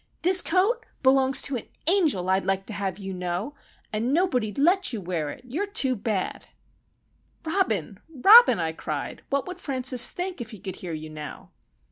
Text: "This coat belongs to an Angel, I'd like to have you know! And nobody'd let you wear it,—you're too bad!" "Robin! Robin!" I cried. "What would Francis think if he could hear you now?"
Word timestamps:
"This 0.23 0.41
coat 0.41 0.83
belongs 1.03 1.43
to 1.43 1.57
an 1.57 1.67
Angel, 1.85 2.27
I'd 2.27 2.43
like 2.43 2.65
to 2.65 2.73
have 2.73 2.97
you 2.97 3.13
know! 3.13 3.53
And 3.93 4.11
nobody'd 4.11 4.57
let 4.57 4.91
you 4.91 4.99
wear 4.99 5.29
it,—you're 5.29 5.67
too 5.67 5.95
bad!" 5.95 6.47
"Robin! 7.45 7.99
Robin!" 8.09 8.57
I 8.59 8.71
cried. 8.71 9.21
"What 9.29 9.45
would 9.45 9.59
Francis 9.59 10.09
think 10.09 10.41
if 10.41 10.49
he 10.49 10.57
could 10.59 10.77
hear 10.77 10.93
you 10.93 11.11
now?" 11.11 11.51